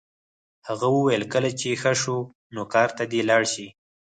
هغه 0.67 0.87
وویل 0.97 1.23
کله 1.33 1.49
چې 1.59 1.79
ښه 1.81 1.93
شو 2.01 2.17
نو 2.53 2.61
کار 2.73 2.89
ته 2.97 3.03
دې 3.11 3.21
لاړ 3.29 3.43
شي 3.53 3.67